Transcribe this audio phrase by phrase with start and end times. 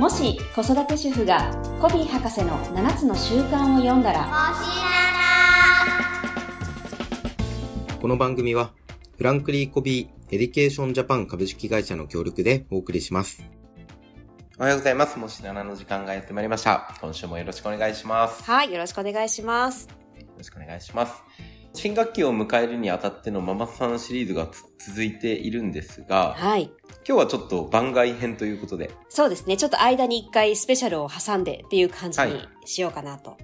[0.00, 4.54] もし子育て主婦がコヴィー博士の7つの習慣を読んだら
[8.00, 8.72] この番組は、
[9.18, 13.44] フランクリン・コヴィー・エデュケーション・ジャパン株式会社の協力でお送りします。
[14.58, 15.18] おはようございます。
[15.18, 16.94] もし7の時間がやってまいりました。
[17.02, 18.40] 今週もよろしくお願いします。
[18.40, 20.00] よはいよろしくお願いします
[20.40, 21.12] ろしくお願いします。
[21.80, 26.70] 新学期を迎えるにあたってのママさんシリーズがつ続いているんですが、はい。
[27.08, 29.56] 今日はちょっと番外編ということで、そうですね。
[29.56, 33.38] ちょっと間に一回スペシャルを挟んでっていう感じにしようかなと。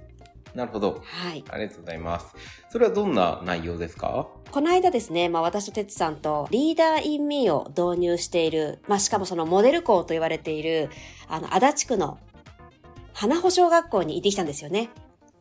[0.53, 1.01] なるほど。
[1.03, 1.43] はい。
[1.49, 2.27] ありがとうございます。
[2.69, 4.27] それはどんな内容ですか？
[4.51, 10.91] この間ですね、まあ私と哲さんとリーダーインミーを導入している、まあしかもそのモデル校と言われている、
[11.27, 12.19] あの、足立区の
[13.13, 14.91] 花保小学校に行ってきたんですよね。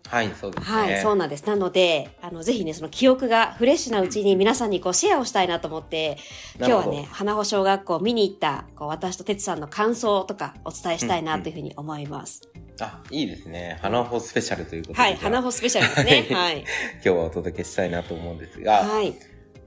[0.08, 0.76] はい、そうですね。
[0.76, 1.46] はい、そうなんです。
[1.46, 6.18] なので、あの、ぜひね、その記憶がフレッシュなうちに皆さんにこうシェアをしたいなと思って、
[6.58, 12.42] 今日はね、花保小学校見に行った、こう私と哲さんの感想とかお伝えしたいなというふうに思います。
[12.80, 13.78] あ、いいですね。
[13.80, 15.00] 花穂スペシャルということで。
[15.00, 16.34] はい、花保スペシャルですね。
[16.34, 16.58] はい。
[17.02, 19.14] 今日はお届けしたいなと思うんですが、はい。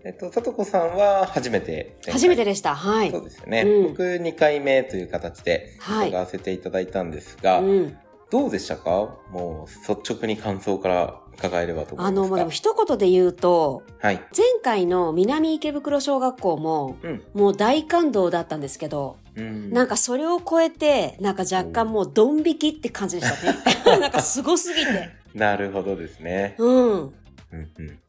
[0.06, 1.98] えっと、さとこさんは初めて。
[2.10, 2.76] 初めてでした。
[2.76, 3.12] はい。
[3.12, 3.64] そうですよね。
[3.64, 7.98] うん僕2回目という形ではい伺わせていただいたんですが、うん。
[8.32, 9.18] どうでしたか？
[9.32, 12.30] もう率直に感想から伺えればと思あの、いますが。
[12.30, 14.16] もうでも一言で言うと、はい。
[14.36, 17.24] 前回の南池袋小学校も、うん。
[17.34, 19.72] もう大感動だったんですけど、うん。
[19.72, 23.46] なんかそれを超えて、なんか若干もうドン引きって感じでし
[23.84, 24.00] たね。
[24.00, 25.10] なんかすごすぎて。
[25.34, 26.56] なるほどですね。
[26.58, 26.92] うん。
[26.92, 27.14] うん
[27.52, 28.00] うん。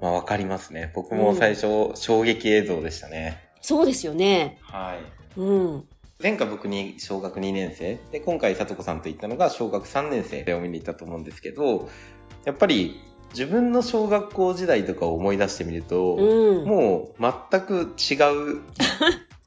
[0.00, 0.90] まあわかりますね。
[0.94, 3.50] 僕も最初、衝撃映像でしたね。
[3.60, 4.58] そうですよね。
[4.62, 4.96] は
[5.36, 5.40] い。
[5.40, 5.44] う
[5.76, 5.88] ん。
[6.22, 7.98] 前回僕に小学2年生。
[8.12, 11.88] で今回さとこさんと行ったのが小学3年生でお見に行ったと思うんですけど
[12.44, 16.68] やっぱり自分の小学校時代とかを思い出してみると、うん。
[16.68, 18.14] もう全く違
[18.54, 18.60] う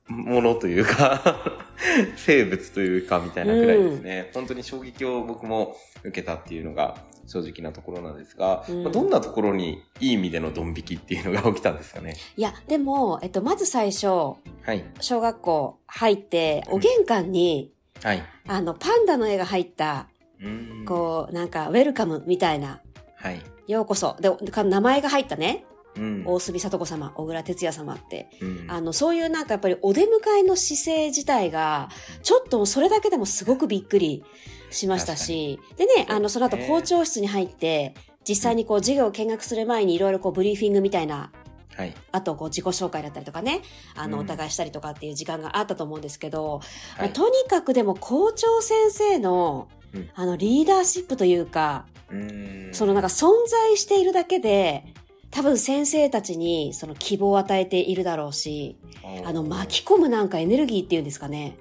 [0.07, 1.63] ものというか
[2.17, 8.83] 生物というかみたいなくらいですね、本当に衝撃を僕も受けたっていうのが正直なところなんですが、うん。
[8.83, 12.15] まあどんなところにいい意味でのドン引きっていうのが起きたんですかね？
[12.35, 14.54] いや、でも、えっと、まず最初、はい
[14.99, 17.71] 小学校入って、お玄関に、
[18.03, 18.23] はい。
[18.47, 20.07] あの、パンダの絵が入った、
[20.39, 20.85] うーん。
[20.85, 22.81] こう、なんか、ウェルカムみたいな、
[23.15, 24.15] はい、ようこそ。
[24.19, 25.65] で、か名前が入ったね、
[25.97, 26.23] うん。
[26.25, 28.29] 大隅聡子様、小倉哲也様って。
[28.41, 28.65] うん。
[28.69, 30.07] あの、そういうなんかやっぱりお出迎
[30.39, 31.89] えの姿勢自体が、
[32.21, 34.23] ちょっとそれだけでもすごくびっくり
[34.69, 37.93] しましたし、でね、あの、その後ね校長室に入って、
[38.27, 41.31] 実際にこう授業を見学する前にいろいろこうブリーフィングみたいな、
[41.75, 41.93] はい。
[42.11, 43.61] あとこう自己紹介だったりとかね、
[43.95, 44.23] あの、うん。
[44.23, 46.61] お互いしたりとかっていう時間があったと思うんですけど、
[46.97, 47.13] はい。
[47.13, 52.73] とにかくでも校長先生のうん、あの、リーダーシップというか、うーん。
[52.73, 54.83] そのなんか存在しているだけで、
[55.31, 58.77] 多分先生たちにその希望を与えているだろうし、
[59.25, 61.57] あの巻き込むなんかエネルギーっていうんですかね。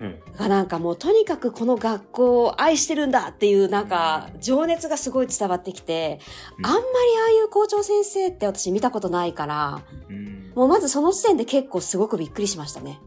[0.00, 6.20] うんがなんかもうとにかくこの学校を愛してるんだっていうなんか情熱がすごい伝わってきて、
[6.58, 6.84] うんあんまりあ
[7.28, 12.98] あいう校長先生って私見たことないから、うんもうまずその時点で結構すごくびっくりしましたね。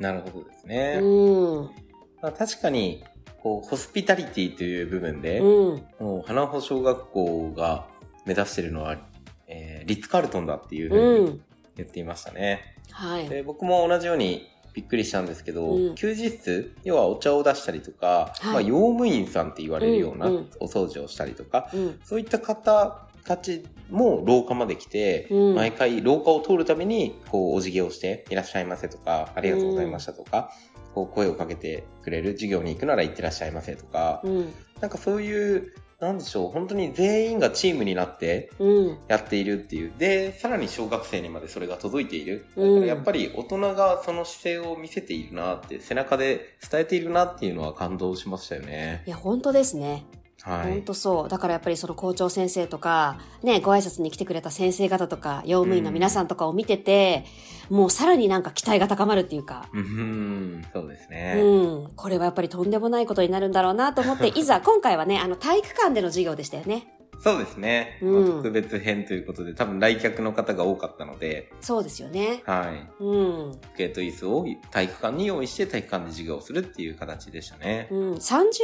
[0.00, 0.98] なるほどですね。
[1.00, 1.70] うん。
[2.20, 3.04] まあ、確かに、
[3.42, 5.84] こう、ホスピタリティという部分で、うん。
[6.00, 7.86] もう、花穂小学校が
[8.26, 8.98] 目指しているのは、
[9.46, 11.40] えーリッツ・カールトンだっていうふううにん。
[11.76, 12.76] 言っていましたね。
[12.90, 13.28] はい。
[13.28, 15.94] で、僕も同じようにびっくりしたんですけど、うん。
[15.94, 18.52] 休日室、要はお茶を出したりとか、はい。
[18.52, 20.48] まあ、用務員さんって言われるようなうんうん。
[20.60, 22.00] お掃除をしたりとか、うん。
[22.04, 25.54] そういった方たちも廊下まで来て、うん。
[25.54, 30.52] 毎回廊下を通るために、こう、お辞儀をして、いらっしゃいませとか、ありがとうございましたとか、
[30.94, 34.52] こう、声をかけてくれる、授業に行くなら行ってらっしゃいませとか、うん。
[34.82, 38.98] なんかそういう、なんでしょう、本当に全員がチームになってうん。
[39.08, 39.92] やっているっていう。
[39.96, 42.46] で、さらに小学生にまでそれが届いている。
[42.54, 49.04] だうんからやっぱり大人がその姿勢を見せているなって、背中で伝えているなっていうのは感動しましたよね。
[49.06, 50.04] いや、本当ですね。
[50.46, 50.72] はい。
[50.74, 51.28] 本当そう。
[51.28, 57.24] だからやっぱりその校長先生とか、ね、ご挨拶に来てくれた先生方とか、用務員の皆さんとかを見てて、
[57.68, 61.34] もうさらになんか期待が高まるっていうか、うんうん、そうですね。
[61.36, 61.90] うん。
[61.96, 66.95] これはやっぱりとんでもないことになるんだろうなと思って、いざ今回はね、あの体育館での授業でしたよね。
[67.18, 67.98] そうですね。
[68.02, 72.42] うんまあ特別編ということで、多分来客の方が多かったので、そうですよね。
[72.46, 73.02] はい。
[73.02, 73.16] う
[73.50, 73.52] ん。
[73.76, 77.88] ゲート椅子を体育館に用意して体育館で授業をするっていう形でしたね。
[77.90, 78.14] うん。
[78.14, 78.60] 30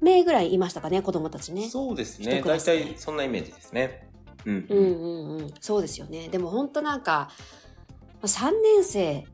[0.00, 1.68] 名ぐらいいましたかね、子供たちね。
[1.68, 2.42] そうですね。
[2.44, 4.08] 大体そんなイメージですね。
[4.46, 4.66] うん。
[4.68, 5.54] うんうんうん。
[5.60, 6.28] そうですよね。
[6.28, 7.30] でも本当なんか、
[8.22, 9.26] 3年生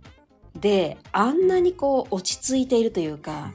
[0.58, 3.52] であんなにこう落ち着いているというか、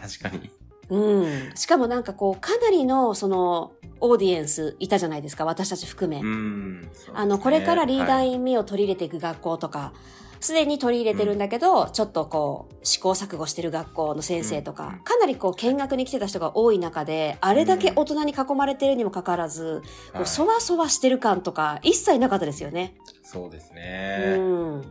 [0.00, 0.50] 確かに。
[0.88, 1.56] うん。
[1.56, 6.22] しかもなんかこう、かなりのその、オーディエンスいたじゃないですか、私たち含め。
[6.22, 9.92] ねあの、これからリーダーはいインミを取り入れていく学校とか、
[10.40, 19.82] すでに取り入れてるんだけど、ちょっとこう、試行錯誤してる学校の先生とか、かなりこう、見学に来てた人が多い中で、あれだけ大人に囲まれてるにもかかわらず、
[20.12, 22.94] こうそわそわしてる感とか、一切なかったですよね。
[23.22, 24.36] そうですうね。
[24.36, 24.82] ん。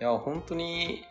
[0.00, 1.04] いや、本当に、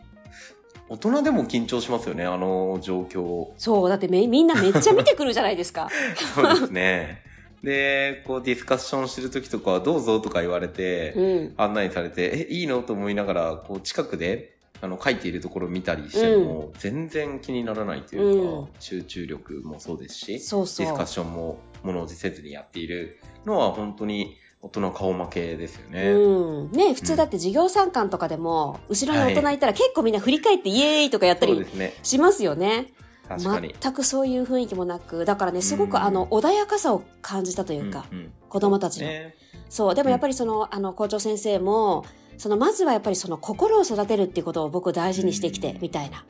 [0.88, 3.48] 大人でも緊張しますよね、あの状況。
[3.58, 5.88] そう、だってめみんなめっちゃ見てくるじゃないですか。
[6.34, 7.27] そうですね。
[7.62, 11.54] で、こうディスカッションしてる時とかはどうぞとか言われて、うん。
[11.56, 12.82] 案内されて、え、いいの？
[12.82, 21.06] と思いながら、こう近くで、あの、書いているところを見たりしても、全然気にならないというか、うん集中力もそうですし、そうそうディスカッ。
[21.06, 26.10] ションも物おじせずにやっているのは本当に大人顔負けですよね。
[26.10, 26.72] うん。
[26.72, 31.66] ね普通だって授業参観とかでも、後ろに大人いたら結構みんな振り返ってイエーイとかやったり。
[32.04, 32.68] しますよね。
[32.68, 33.07] 確かに。
[33.36, 39.08] 全くそういう雰囲気もなく、だからね、すごうんくあの、穏やかさを感じたというか、うんうん子供たちの。
[39.08, 39.34] ね。
[39.68, 39.94] そう。
[39.94, 42.06] でもやっぱりその、あの、校長先生も、
[42.38, 46.24] その、まずはやっぱりその心を育てるっていうことを僕大事にしてきて、みたいな。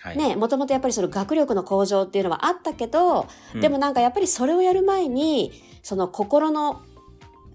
[0.00, 0.16] はい。
[0.16, 5.52] ね、もともとやっぱりその学力の向上っていうのはあったけど、うんでもなんかやっぱりそれをやる前に、
[5.82, 6.82] その心の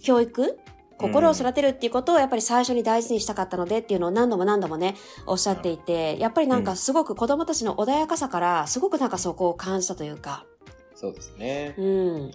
[0.01, 0.59] 教育
[1.01, 4.95] 心を育てるっていうことをやっぱり最初に大事にしたかったのでっていうのを何度も何度もね、
[5.25, 10.45] おっしゃっていて、やっぱりなんかすごく子供たちの穏やかさから、すごくなんかそこを感じたというか、
[10.95, 11.73] そうですね。
[11.77, 12.31] うん。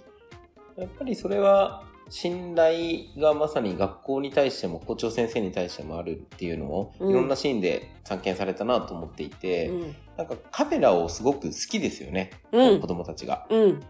[0.76, 9.96] やっぱりそれは、信頼がまさに学校に対しても校長先生に対してもあるっていうのを、うんいろんなシーンで散見されたなと思っていて、うん。
[10.16, 13.46] なんかカメラをすごく好きですよね、うん子供たちが。
[13.50, 13.80] うん。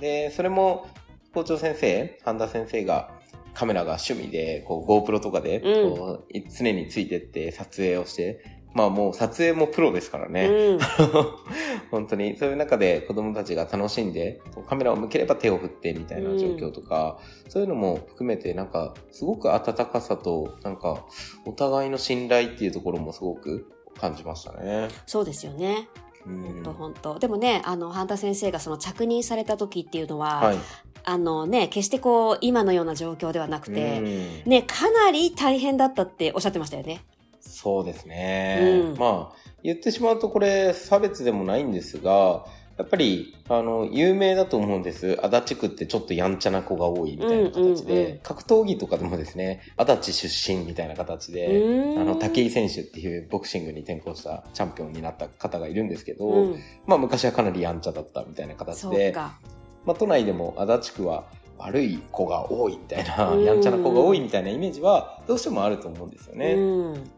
[0.00, 0.86] で、それも
[1.34, 3.12] 校長先生、半田先生が
[3.54, 10.46] カメラが趣味で、こう GoPro とかで、うんこうい常についてって撮影をして、まあもう撮影もプロですからね。
[10.46, 10.78] うん。
[11.90, 17.18] 本当に、そういう中で子供たちが楽しんで、カメラを向ければ手を振ってみたいな状況とか、
[17.48, 21.04] そういうのも含めて、なんか、すごく温かさと、なんか、
[21.44, 23.66] お互いの信頼っていうところもすごく
[23.98, 24.88] 感じましたね。
[25.04, 25.88] そうですよね。
[26.26, 27.18] うほんんとほんと。
[27.18, 30.58] でもね、あの、半田先生がその着任された時っていうのは、はい。
[31.02, 34.00] あのね、決してこう、今のような状況ではなくて、
[34.44, 37.02] うんね、かなり大変だったっておっしゃってましたよね。
[37.40, 38.84] そうですね。
[38.92, 42.44] うんまあ、言ってしまうとこれ差別でもないんですが、
[42.80, 45.18] やっぱり、あの、有名だと思うんです。
[45.22, 56.56] 足立区ってちょっとやんちゃな子が多いみたいな形で、うんうんうん格闘技とかでもですね、足立出身みたいな形で、うんあの、武井選手っていうボクシングに転向したチャンピオンになった方がいるんですけど、うん。
[56.86, 59.38] まあ昔はかなりやんちゃだったみたいな形で、か。
[59.84, 61.24] まあ都内でも足立区は
[61.58, 66.54] 悪い子が多いみたいな、うんやんちゃな子が多いみたいなイメージはどうしてもあると思うんですよね。
[66.54, 67.10] うん。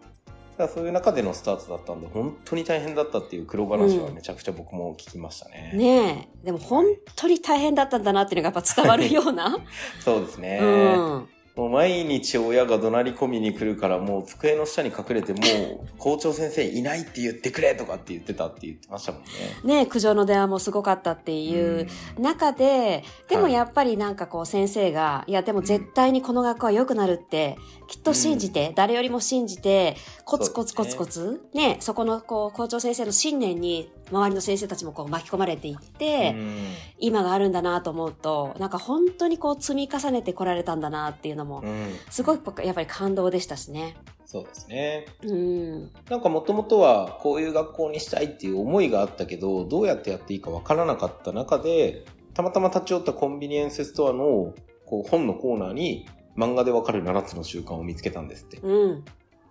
[0.62, 5.72] だそういう中でのスタートだったんで、本当に大変だったっていう黒話はめちゃくちゃ僕も聞きましたね。
[5.74, 6.46] ねえ。
[6.46, 6.86] でも本
[7.16, 9.58] 当に大変だったんだなっていうのがやっぱ伝わるような。
[10.00, 10.58] そうですね。
[10.62, 11.28] うん。
[11.54, 15.38] もう毎日親が怒鳴り込みに来るから、もう机の下に隠れて、も
[15.84, 19.28] う校長先生いないって言ってくれとかって言ってたって言ってましたもんね。
[19.64, 21.86] ねえ、苦情の電話もすごかったっていう
[22.18, 23.52] 中で、でもはい。
[23.52, 36.64] やっぱりなんかこう先生が、いやでも絶対にこの学校は良くなるって、きっと信じて、誰よりも信じて、コツコツコツコツ、ねそこのこう校長先生の信念に周りの先生たちもこう巻き込まれていって、うん。
[36.98, 43.96] 今があるんだなと思うと、なんか本当にこう積み重ねてこられたんだなっていうのも、うんすごい僕やっぱり感動でしたしね。
[44.26, 45.06] そうですね。
[45.22, 45.90] うん。
[46.08, 54.54] なんかもともとはこういう学校にしたいっていう思いがあったけど、どうやってやっていいかわからなかった中で、たまたま立ち寄ったコンビニエンスストアの
[54.86, 56.06] こう本のコーナーに
[56.36, 58.58] 漫画でわかる7つの習慣を見つけたんですって。
[58.62, 59.04] うん。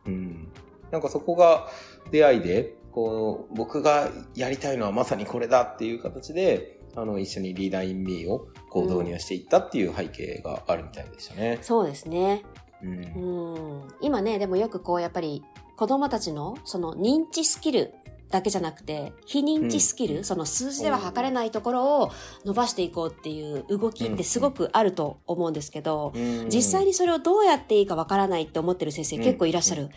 [0.07, 0.47] うん。
[0.89, 1.67] なんかそこが
[2.11, 11.59] 出会いで、こう、僕がやりたいのはまさにこれだっていう形で、あの、一緒にリーダーインミーをこう導入していったっていう背景があるみたいでしたね。
[11.61, 12.43] そうですね。
[12.83, 12.89] うん。
[12.93, 13.87] うん。
[14.01, 15.43] 今ね、でもよくこうやっぱり
[15.75, 17.93] 子供たちのその認知スキル
[18.29, 22.11] だけじゃなくて、非認知スキル、うんその数字では測れないところを
[22.45, 26.13] 伸ばしていこうっていう動きってすごくあると思うんですけど、
[26.47, 29.89] 実際ににそれをどうやっていいかわからないって思ってる先生結構いらっしゃる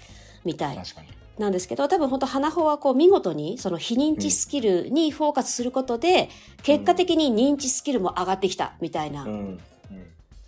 [0.44, 1.23] みたい確かに。
[1.38, 6.28] なんですけど、多分本当花穂はこう見事にその非認知スキルにフォーカスすることで、
[6.62, 9.30] 結果的に認知スキルも上がってきたみたいな、うん。
[9.30, 9.60] うん。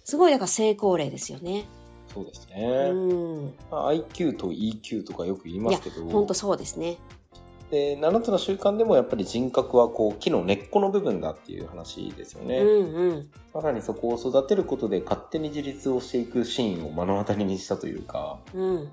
[0.04, 1.66] すごいだから成功例ですよね。
[2.12, 2.90] そうですうね。
[2.90, 3.44] ん。
[3.70, 6.98] まあ IQ と EQ とかよく言いますけど、本当そうですね。
[7.70, 12.58] で7つの習慣でもやっぱり人格はこう木の根っこの部分だっていう話ですよね。
[12.58, 13.30] うんうん。
[13.52, 18.88] まさにそこを育てることで勝手に自立をしていくシーンを目の当たりにしたというか、うん。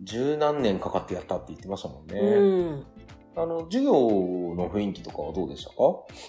[0.00, 2.18] 十何年かかってやったって言ってましたもんね。
[2.18, 2.86] うん。
[3.36, 5.76] あの、授業の雰囲気とかはどうでしたか？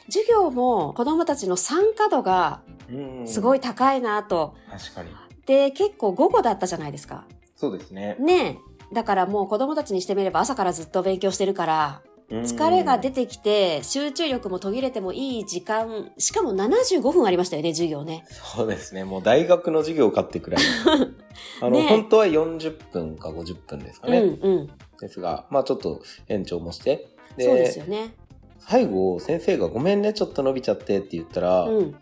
[0.05, 4.55] 授業も子供たちの参加度がうんすごい高いなと。
[4.69, 5.09] 確かに。
[5.45, 7.25] で、結構午後だったじゃないですか。
[7.55, 8.15] そうですね。
[8.19, 8.59] ね
[8.91, 8.93] え。
[8.93, 18.23] だからもう子供たちにしてみれば朝からずっと勉強してるから、疲れが出てきて、集中力も途切れてもいい時間、しかも75分ありましたよね、授業ね。
[18.29, 19.03] そうですね。
[19.03, 20.61] もう大学の授業かってくらい。
[21.61, 24.19] あの、ね本当は40分か50分ですかうんね。
[24.41, 24.69] うん。
[24.99, 27.07] ですが、まあちょっと延長もして。
[27.39, 28.13] そうですよね。
[28.59, 31.95] 最後、先生がごめんね、ちょっと伸びちゃってって言ったら、うん。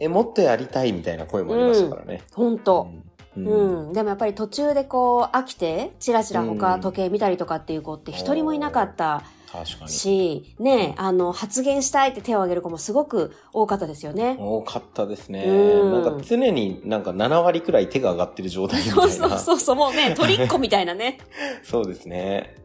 [0.00, 2.22] え、もっとやりたいみたいな声もありましたからね。
[2.32, 2.88] ほんと。
[3.36, 3.46] うん。
[3.46, 3.92] ううんん。
[3.92, 9.24] でもやっぱり途中でこう飽きて、チラチラ他うん時計見たりとかっていう子って一人もいなかった。
[9.86, 14.36] し、ね、あの、発言したいって手を挙げる子もすごく多かったですよね。
[14.38, 15.44] 多かったですね。
[15.44, 19.38] うんなんか常になんか7割くらい手が上がってる状態みたいそうな。
[19.38, 21.18] そうそうそう、もうね、 鳥っ子みたいなね。
[21.62, 22.56] そうですね。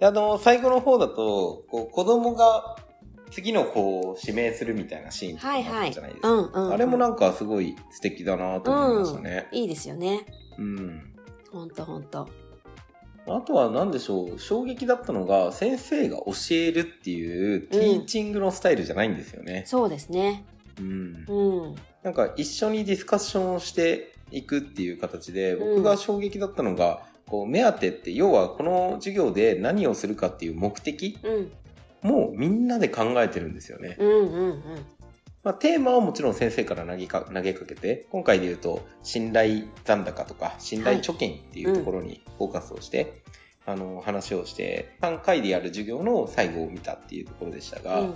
[0.00, 2.76] であの、最後の方だと、こう子供が
[3.30, 5.90] 次の子を指名するみたいなシーンとかもあ。
[5.90, 6.30] じゃないですか。
[6.30, 6.72] うんうん。
[6.72, 9.48] あれもなんかすごい素敵だなと思いましたね。
[9.52, 10.26] いいですよね。
[10.58, 11.14] うん。
[11.52, 12.28] ほんとほんと。
[13.28, 19.64] あとは何でしょう、衝撃だったのが、先生が教えるっていうティーチングのスタイルじゃないんですよね。
[19.66, 20.44] そうですね。
[20.78, 21.24] うん。
[21.28, 21.74] うん。
[22.02, 31.52] なんか一緒にディスカッションをしていくっていう形で、うん僕が衝撃だったのが、こう目当てって要はこの授業で何をするかっていう目的うん。
[32.02, 33.96] もみんなで考えてるんですよね。
[33.98, 34.62] うんうんうん。
[35.46, 43.22] まあ、テーマはもちろん先生から投げか投げかけて、今回で言うと信頼残高とか信頼貯金っていうところにフォーカスをして、
[43.64, 48.14] あの話をして、3回でやる授業の最後を見たっていうところでしたが、うん。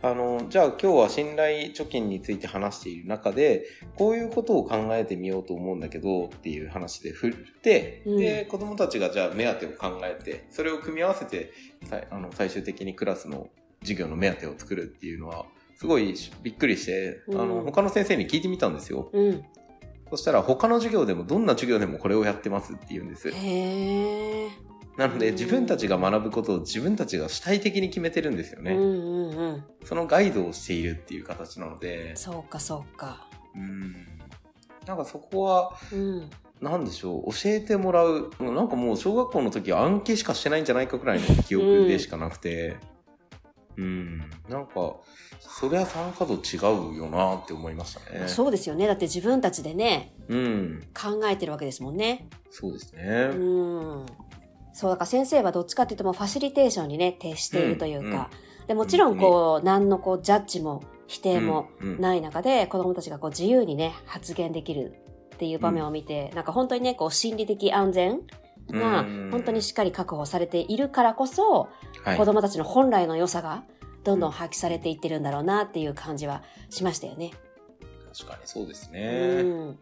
[0.00, 8.16] あの、じゃあ今日は信頼貯金について話している中で、こういうことを考えてみようと思うんだけどっていう話で振って、うん。
[8.16, 11.52] で、子供たちがじゃあ目当てを考えて、それを組み合わせて、
[12.10, 13.50] あの最終的にクラスの
[13.82, 15.44] 授業の目当てを作るっていうのは、
[15.76, 19.10] すごいびっくりして、うんあの、他の先生に聞いてみたんですよ。
[19.12, 19.44] うん。
[20.10, 23.30] そしたら他の授業でもどんな授業でもこれをやってますって言うんです。
[23.30, 24.48] へえ。
[24.98, 28.72] なのでうん自分たちが学ぶことを自分たちが主体的に決めてるんですよね。
[28.72, 29.64] うんうんうん。
[29.84, 33.26] そのガイドをしているっていう形なので、そうかそうか。
[33.54, 34.06] うん。
[34.86, 36.30] なんかそこは、うん。
[36.60, 42.76] なんでしょう、教えてもらう、なんかもう小学校の時は暗記しかしてないんじゃないかくらいの記憶でしかなくて、
[43.76, 44.96] うん、なんか、
[45.40, 46.56] そりゃ参加度違
[46.94, 48.28] うよなって思いましたね。
[48.28, 48.86] そうですよね。
[48.86, 52.28] だって自分たちでね、うん、考えてるわけですもんね。
[52.50, 53.30] そうですね。
[53.32, 53.36] う
[54.02, 54.06] ん。
[54.72, 58.30] そう、だから先生はどっちかっていうともうファシリテーションにね、徹しているというか、
[58.66, 64.94] でもちろんこう、何のこう、ジャッジも否定もうんうんない中で、子供たちがこう、自由にね、発言できる
[65.34, 68.20] っていう場面を見て、なんか本当にね、こう、心理的安全
[68.70, 71.68] がうん本当にしっかり確保されているからこそ、
[72.04, 73.62] はい子供たちの本来の良さが
[74.04, 77.30] どんどん発揮されていってるんだろうなっていう感じはしましたよね。
[78.12, 79.42] 確かにそうですうね。
[79.42, 79.70] ん。
[79.70, 79.74] あ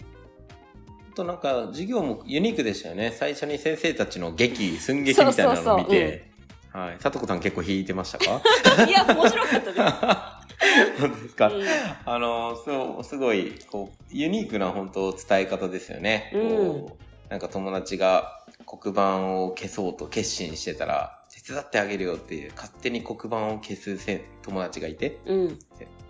[1.17, 3.13] となんか授業もユニークでしたよね。
[3.17, 6.31] 最初に先生たちの劇、寸劇みたいなのを見て、
[6.73, 6.97] はい。
[7.01, 8.41] さとこさん結構弾いてましたか？
[8.87, 9.81] いや、面白かったです。
[11.01, 11.65] 本当ですか、うん
[12.05, 16.31] あの、そう、すごい、こう、ユニークな本当伝え方ですよね。
[16.35, 16.87] うん
[17.31, 18.40] なんか友達が
[18.79, 25.59] 黒板を消そうと決心してたら、手伝ってあげるよっていう、勝手に黒板を消すせ友達がいて、うん。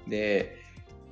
[0.06, 0.56] で、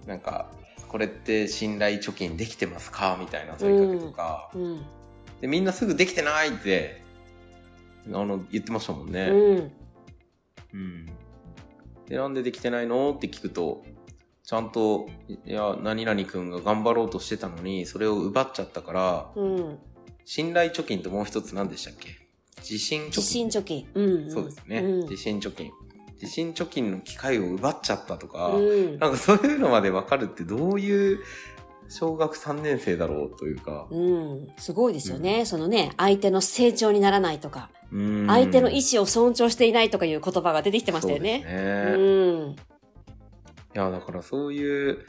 [0.07, 0.51] なんか、
[0.89, 3.17] これって信頼貯金できてますか？
[3.21, 4.83] みたいな問いかけとか、うん。
[5.41, 7.03] で、みんなすぐできてないって、
[8.07, 9.29] あの、言ってましたもんね。
[9.29, 9.73] うん。
[10.73, 11.07] うん。
[12.07, 13.13] で、なんでできてないの？
[13.13, 13.85] って聞くと、
[14.43, 19.79] ちゃんと、いや、何々くんが頑張ろうとしてたのに、それを奪っちゃったから、うん。
[20.31, 22.11] 信頼貯金ともう一つ何でしたっけ？
[22.59, 23.17] 自信貯金。
[23.17, 23.89] 自信貯金。
[23.95, 24.31] うん。
[24.31, 24.81] そうですね。
[24.81, 25.71] うん自信貯金。
[26.21, 28.99] 自信貯金の機会を奪っちゃったとか、うん。
[28.99, 31.21] なんかそういうのまでわかるってどういう
[31.89, 33.87] 小学3年生だろうというか。
[33.91, 34.49] うん。
[34.59, 35.47] すごいですよね。
[35.47, 41.41] そのね、相手の成長にならないとか、うん相手の意思を尊重していないとかいう言葉が出てきてましたよね。
[41.43, 41.93] そうですね。
[41.95, 42.51] うん。
[42.51, 42.57] い
[43.73, 45.07] や、だからそういう、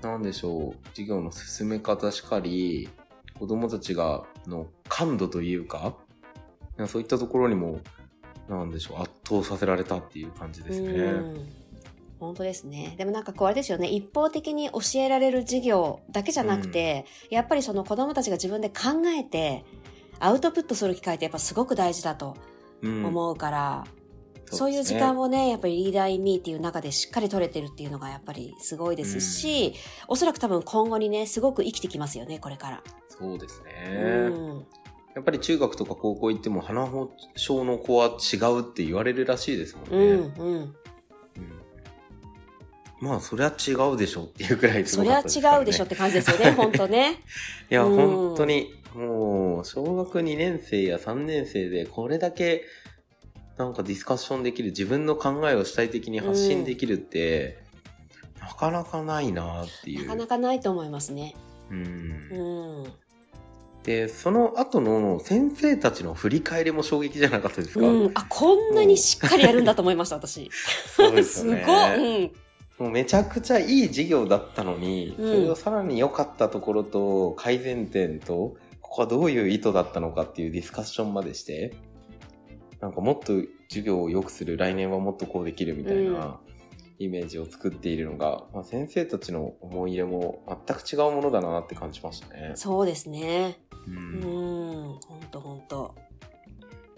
[0.00, 2.88] なんでしょう、授業の進め方しかり、
[3.38, 5.94] 子供たちが、の感度というか、
[6.86, 7.80] そういったところにも、
[8.48, 10.88] なんでしょう、圧倒させられたっていう感じですね。
[10.88, 11.66] うん
[12.18, 12.94] 本当ですね。
[12.96, 13.88] でもなんかこうあれですよね。
[13.88, 19.64] 一方的に教えられる授業だけじゃなくて、やっぱりその子供たちが自分で考えて、
[20.18, 22.36] アウトプットする機会ってやっぱすごく大事だと
[22.82, 23.84] うん思うから、
[24.46, 29.74] そそういう時間をね、やっぱりリーダーインミーっていう中でしっかり取れてるっていうのがやっぱりすごいですし、
[30.08, 32.82] おそらく多分今後にね、すごく生きてきますよね、これから。
[33.08, 33.96] そうですね。
[33.96, 34.66] うん。
[35.14, 36.88] やっぱり中学とか高校行っても鼻
[37.36, 40.06] 症の子は違うって言われるらしいですもんね。
[40.06, 40.54] うん、うん。
[40.54, 40.76] うん
[43.00, 45.58] まあ、そりゃ違うでしょっていうくらいすそりゃごかったですから、ね。
[45.60, 47.22] 違うでしょって感じですよね、 本当ね。
[47.70, 52.64] いや、うん本当に、もう、小学2年生や3年生でこれだけ、
[53.58, 57.62] なんかディスカッションできる、自分の考えを主体的に発信できるって、
[58.40, 60.02] なかなかないなっていう。
[60.04, 61.34] なかなかないと思いますね。
[61.70, 61.78] うん
[62.30, 62.92] うん。
[63.82, 68.10] で、その後の先生たちの振り返りも衝撃じゃなかったですか、うん。
[68.14, 70.50] あ、こんなにしっかりやるんだと思いました、私。
[70.94, 71.60] そうですよね。
[71.64, 72.24] すごい。
[72.24, 72.32] うん。
[72.78, 81.74] もうめちゃくちゃいい授業だったのに、うんそれをさらに良かったところと改善点と、ここはどういう意図だったのかっていうディスカッションまでして、
[82.86, 83.32] なんかもっと
[83.68, 86.38] 授業を良くする、来年はもっとこうできるみたいな
[87.00, 92.52] イメージを作っているのが、まあ、先生たちの思い入れも全く違うものだなって感じましたね。
[92.54, 93.58] そうですね。
[93.88, 94.98] ううんん。
[95.04, 95.96] ほんとほんと。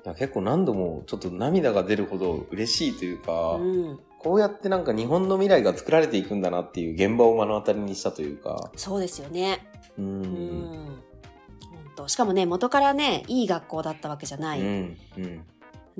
[0.04, 3.98] いや結構何度もちょっと涙が出るほど嬉しいというか、うん。
[4.18, 9.66] こうやってなんか日本の未来が作られていくんだなっていう現場を目の当たりにしたというか、そうですよね。
[9.96, 10.02] う。
[10.02, 10.26] うんん。
[10.26, 12.08] ほんと。
[12.08, 14.98] しかもね、元からね、いい学校だったわけじゃないうん。
[15.16, 15.44] うん。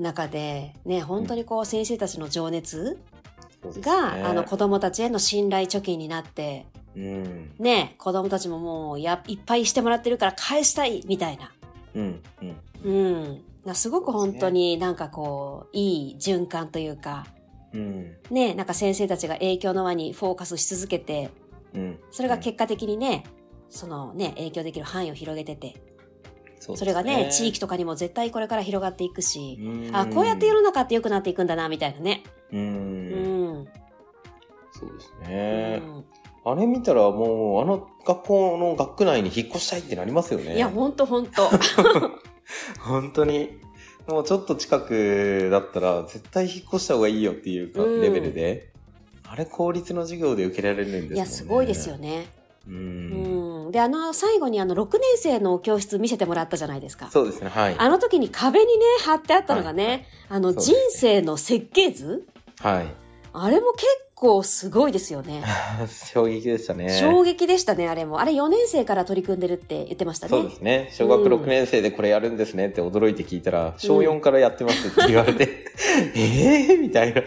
[0.01, 2.99] 中で、ね、本当にこう、先生たちの情熱
[3.61, 6.65] そうですねが、あの、子供たちへの信頼貯金になって、
[6.95, 7.51] うん。
[7.59, 11.51] ね、子供たちももう、や、いっぱいしてもらってるから返したい、みたいな。
[11.93, 12.21] うん。
[12.41, 12.55] うん。
[12.83, 13.43] うん。
[13.65, 17.27] なすごく本当になんかこう、いい循環というか、
[17.73, 18.15] うん。
[18.31, 21.29] ね、なんか先生たちが影響の輪にフォーカスし続けて、
[21.73, 21.99] うん。
[22.11, 23.23] それが結果的にね、
[23.69, 25.75] そのね、影響できる範囲を広げてて、
[26.59, 32.23] そそれがね、地域とかにも絶対これから広がっていくし、うんあ、こうやって世の中って良くなっていくんだな、みたいなね。
[32.51, 32.57] う。
[32.57, 33.67] うんん。
[34.71, 35.77] そうですうね。
[35.77, 36.05] ん
[36.45, 40.55] あれ見たらもう、あの学校の学区内に引っ越したいってなりますよね。
[40.55, 41.49] いや、ほんとほんと。
[42.79, 43.59] 本当に。
[44.07, 48.71] もうちょっと近くだったら、絶対引っ越した方がいいよっていうか、うんレベルで。
[49.27, 51.15] あれ公立の授業で受けられるんですもんね。
[51.15, 51.97] いや、すごいですよ。
[51.97, 52.25] ね。
[52.67, 52.71] う。
[52.71, 53.71] うんん。
[53.71, 57.09] で、あの、最後にあの、6年生の教室見せてもらったじゃないですか。
[57.11, 57.75] そうですね、はい。
[57.77, 62.25] あの時に壁にね、貼ってあったのがね、あの、そうです人生の設計図？
[62.59, 62.87] はい。
[63.31, 65.43] あれも結構すごいですよね。
[66.11, 66.89] 衝撃でしたね。
[66.89, 68.19] 衝撃でしたね、あれも。
[68.19, 70.29] あれ4年生から取り組んでるって言ってましたね。
[70.29, 70.89] そうですね。
[70.91, 75.65] 小学6年生でこれやるんですねって驚いて聞いたら、小4からやってますって言われて、
[76.15, 76.81] え えー？
[76.81, 77.23] みたいな。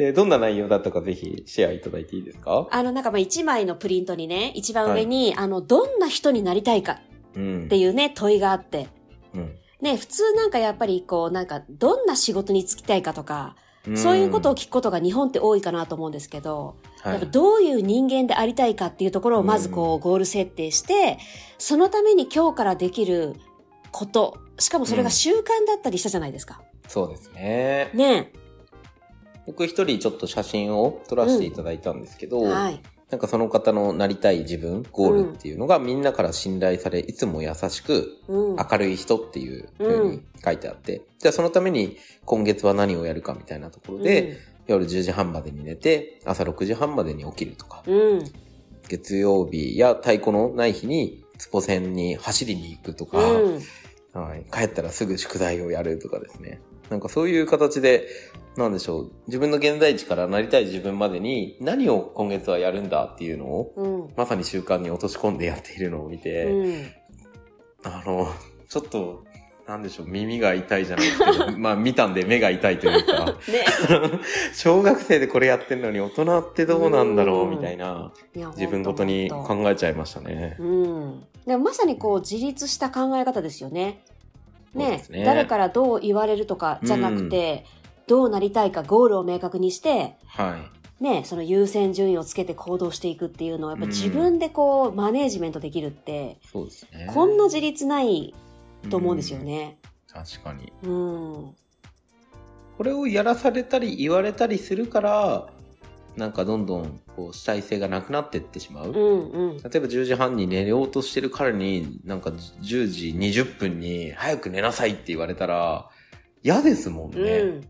[0.00, 2.66] で、どんな内容だったかぜひシェアいただいていいですか？
[2.70, 7.00] あの、なんかまあ1枚のプリントにね、一番上に、あの、どんな人になりたいか
[7.36, 7.64] うん。
[7.66, 8.88] っていうね、問いがあって。
[9.34, 13.56] うんね、普通なんかやっぱりこう、なんか、どんな仕事に就きたいかとか、
[13.94, 21.18] そういうことを聞くことが日本って多いかなと思うんですけど、はいやっぱどういう人間でありたいかっていうところをまずこう、ゴール設定して、
[21.58, 23.36] そのために今日からできる
[23.90, 26.62] こと、しかもそれが習慣だったりしたじゃないですか。
[26.88, 27.90] そうですね。
[27.94, 28.32] ね
[29.50, 32.80] 僕一人ちょっと写真を撮らせていただいたんですけど、はい。
[33.10, 38.56] なんかその方のなりたい自分、ゴールっていうのがみんなから信頼され、いつも優しくうん。
[38.56, 48.24] 明るい人っていう風に書いてあって、じゃあそのために今月は何をやるかみたいなところで、夜10時半までに寝て、朝6時半までに起きるとか、うん、うん。
[48.88, 53.60] 月曜日や太鼓のない日にスポ線に走りに行くとか、うん。
[54.12, 56.60] はい、帰ったらすぐ宿題をやるとかですね。
[56.90, 58.08] なんかそういう形で、
[58.56, 64.12] なんでしょう、自分の現在地からなりたい自分までに何を今月はやるんだっていうのを、うん。
[64.16, 66.86] まさに習慣に落とし込んでやっているのを見て、うん。
[67.84, 68.28] あの、
[68.68, 69.24] ちょっと、
[69.68, 73.64] なんでしょう、耳が痛いじゃないですけど、 まあ見たんで目が痛いというか、 ね。
[74.52, 78.12] 小学生でこれやってるのに大人ってどうなんだろうみたいな、
[78.56, 80.56] 自分ごとに考えちゃいましたね。
[80.58, 81.24] うん。
[81.46, 84.02] でもまさにこう自立した考え方ですよね。
[84.74, 87.64] ねね誰からどう言われるとかじゃなくて、
[88.06, 90.56] どうなりたいかゴールを明確にして、は
[91.00, 91.02] い。
[91.02, 97.10] ね、その優先順位をつけて行動していくっていうのをやっぱ自分でこうマネージメントできるって、そうですね。
[97.12, 98.34] こんな自立ない
[98.90, 99.78] と思うんですよね。
[100.14, 100.22] うん。
[100.22, 100.72] 確かに。
[100.82, 101.54] うん。
[102.76, 105.48] これをやらされたり言われたりするから、
[106.16, 108.90] なんかどんどんこう主体性がなくなっていってしまう。
[108.90, 109.56] うんうん。
[109.56, 115.88] 例えば10時半に寝ようとしてる彼に、なんか10時20分に早く寝なさいって言われたら、
[116.42, 117.20] 嫌ですもんね。
[117.20, 117.68] うん。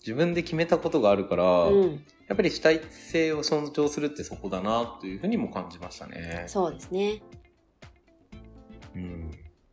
[0.00, 2.04] 自分で決めたことがあるから、うん。
[2.28, 6.44] やっぱり主体性を尊重するってそこだなというふうにも感じましたね。
[6.46, 7.22] そうですね。
[8.94, 9.30] うん。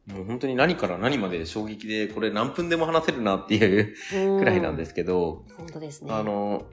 [0.08, 6.14] もう本当に何から何まで衝撃で、これ何分でも話せるなっていうくくらいなんですけど、本当ですね。
[6.14, 6.66] あの、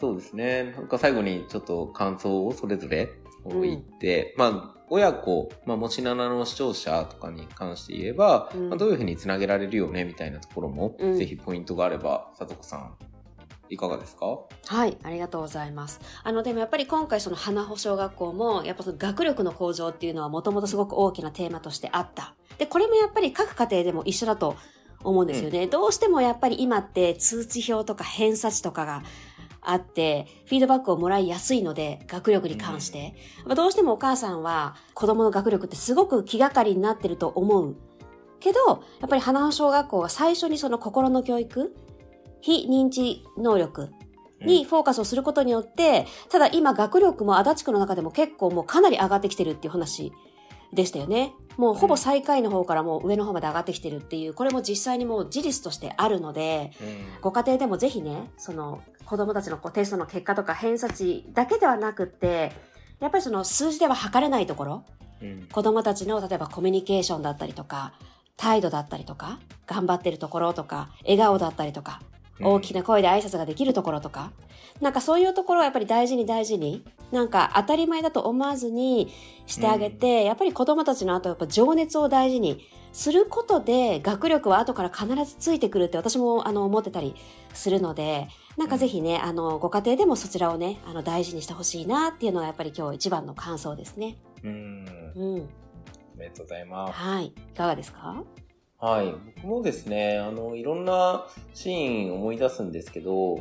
[0.00, 0.72] そうですね。
[0.76, 3.10] なんか最後にちょっと感想をそれぞれ
[3.50, 12.94] 言って、まあ、親子、まあ、もしななの視聴者とかに関して言えば、うんまあ、どういうふうにつなげられるよね、みたいなところも、うんぜひポイントがあれば、さとこさん、
[13.70, 14.38] いかがですか？
[14.66, 16.00] はい、ありがとうございます。
[16.22, 22.34] あの、でもやっぱり今回その花穂小学校も、やっぱその学力の向上っていうのはもともとすごく大きなテーマとしてあった。
[22.56, 24.56] で、これもやっぱり各家庭でも一緒だと
[25.04, 25.64] 思うんですよね。
[25.64, 29.02] うん、どうしてもやっぱり今って通知表とか偏差値とかが
[29.60, 33.14] あって、フィードバックをもらいやすいので、学力に関して。
[33.46, 37.76] うん、どうしてもお母さんは子供の学力ってすごく気がかりになってると思う。
[38.40, 38.58] けど、
[39.00, 41.74] やっぱり花の小学校が最初にその心の教育、
[42.40, 43.90] 非認知能力
[44.40, 50.12] にフォーカスをすることによって、ただ今学力も足立区の中でも結構もうかなり上がってきてるっていう話
[50.72, 51.34] でしたよね。
[51.56, 56.70] もうほぼ最下位の方からもう上の方まで上がってきてるっていう、これも実際にもう事実としてあるので、
[57.20, 62.52] ご家庭でもぜひね、その子供たちのこうテストの結果とか偏差値だけではなくって、
[63.00, 64.84] やっぱりその数字では測れないところ、
[65.22, 67.94] うん、子供たちの例えばコミュニケーションだったりとか、
[68.36, 72.02] 態度だったりとか、頑張ってるところとか、笑顔だったりとか、
[72.38, 74.30] 大きな声で挨拶ができるところとか、
[74.82, 79.10] なんかそういうところをやっぱり大事に大事に、なんか当たり前だと思わずに
[79.46, 82.60] してあげて、うん、やっぱり子供たちの後やっぱ情熱を大事に
[82.92, 87.14] することで学力は後から必ずついてくるって私もあの思ってたり
[87.54, 94.16] するので、なんかぜひね、あの、ご家庭でもそちらをね、あの大事にしてほしいなっていうのがやっぱり今日一番の感想ですね。
[94.42, 95.12] うん。
[95.14, 95.48] うん。
[96.18, 96.92] ありがとうございます。
[96.92, 97.26] はい。
[97.26, 98.24] いかがですか？
[98.78, 99.14] はい。
[99.36, 103.40] 僕もですね、あの、いろんなシーン思い出すんですけど、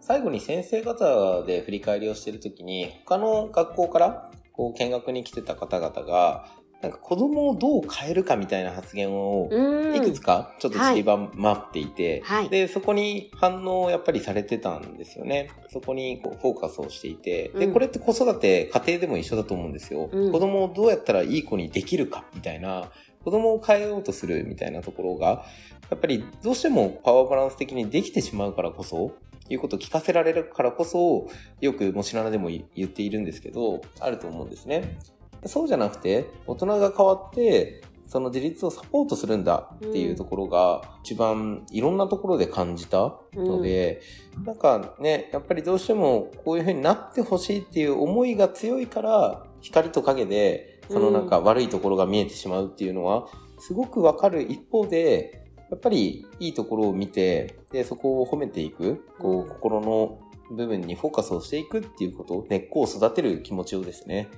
[0.00, 6.46] 最後に先生方で振り返りをしているときに、他の学校からこう見学に来てた方々が、
[6.84, 9.48] なんか子供をどう変えるかみたいな発言を
[9.94, 15.50] いくつかちょっと散りばまっていて、はい、で、そこに反応をやっぱりされてたんですよね。
[15.72, 20.10] そこにこうフォーカスをしていて、で、これって子育て、家庭でも一緒だと思うんですよ。
[20.12, 22.90] うん、子供をどうやったらいい子にできるかみたいな、
[23.24, 25.46] 子供を変えようとするみたいなところが、
[25.90, 29.12] やっぱりどうしてもパワーバランス的にできてしまうからこそ、
[29.48, 31.28] いうことを聞かせられるからこそ、
[31.60, 34.98] よくもしならでも言っているんですけど、あると思うんですね。
[35.46, 44.02] そうじゃなくて、大人が変わって、その自立をサポートするんだっていうところが、一番いろんなところで感じたので、
[44.36, 53.28] うん、なんかね、やっぱりどうしてもこういう風になってほしいっていう思いが強いから、光と影でそのなんか悪いところが見えてしまうっていうのは、
[53.58, 64.28] すごくわかる一方で、やっぱりいいところを見て、で、そこを褒めていく、こう、心の部分にフォーカスをしていくっていうこと、根っこを育てる気持ちをですね、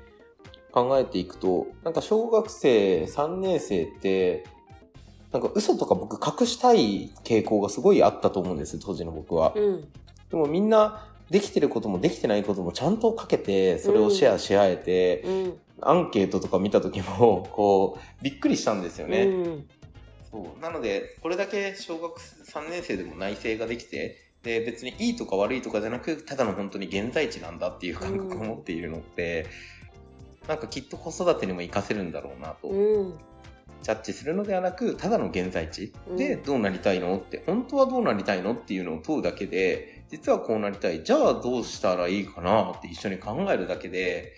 [0.76, 4.44] 考えていくと、なんか小学生3年生って、
[5.32, 9.54] なんか嘘とか僕隠したい傾向がすごいあったと思うんです、当時の僕は。
[9.56, 19.22] うん、でもみんなできてることもできてないこともちゃんとかけて、それをシェアし合えて、うん、アンケートとか見た時も、 こう、びっくりしたんですよね。
[19.22, 19.68] うん、
[20.30, 20.60] そう。
[20.60, 29.48] なので、これだけ小学3年生でも内政ができて、で、別にいいとか悪いとかじゃなく、ただの本当に現在地なんだっていう感覚を持っているのって、うん、
[30.48, 32.68] なんかきっと子育てにも活かせるんだろうなと。
[32.68, 33.18] うん
[33.82, 41.04] ジャッジするのではなく、ただの現在地でどうなりたいのって、本当はどうなりたいのっていうのを問うだけで、実はこうなりたい。
[41.04, 44.32] じゃあどうしたらいいかなって一緒に考えるだけで、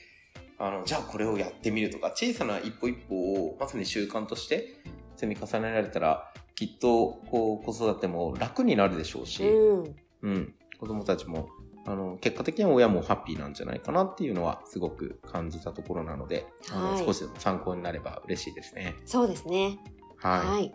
[0.59, 4.81] あの、じゃあこれをやってみるとか、小さな一歩一歩をまさに習慣として
[5.17, 11.49] 積み重ねられたら、きっと、こう、子育ても楽になるでしょうし、うん、うん、子供たちも、
[11.89, 18.95] あの、結果的には親もハッピーなんじゃないかなっていうのはすごく感じたところなので、はい、あの少しでも参考になれば嬉しいですね。
[19.07, 19.79] そうですね。
[20.19, 20.47] はい。
[20.47, 20.73] はい、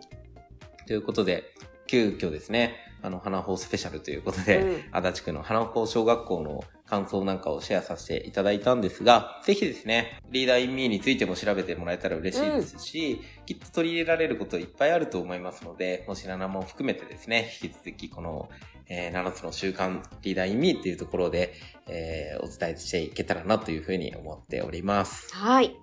[0.88, 1.54] ということで、
[1.86, 18.48] 急遽ですね、あの、花穂スペシャルということで、うん、足立区の花穂小学校の感想なんかをシェアさせていただいたんですが、ぜひですね、リーダーインミーについても調べてもらえたら嬉しいですし、うん、きっと取り入れられることいっぱいあると思いますので、もし7も含めてですね、引き続きこの、
[18.88, 21.54] えー、7つの習慣リーダーインミーっていうところで、
[21.88, 25.34] えー、お伝えしていけたらなというふうに思っております。
[25.34, 25.76] はい。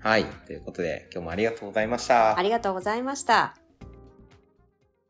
[0.00, 0.24] はい。
[0.46, 2.36] ということで、今日もありがとうございました。
[2.36, 3.63] ありがとうございました。